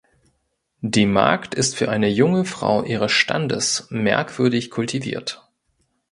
[0.81, 5.47] Die Magd ist für eine junge Frau ihres Standes merkwürdig kultiviert.